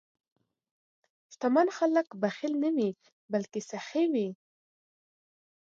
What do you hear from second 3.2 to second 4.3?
بلکې سخي وي.